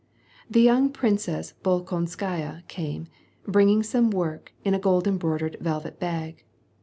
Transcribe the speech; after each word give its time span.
The 0.49 0.61
young 0.61 0.89
Princess 0.89 1.53
Bolkonskaya 1.63 2.63
came, 2.67 3.05
bringing 3.45 3.83
some 3.83 4.09
work 4.09 4.51
a 4.65 4.73
a 4.73 4.79
gold 4.79 5.07
embroidered 5.07 5.57
velvet 5.59 5.99
bag. 5.99 6.43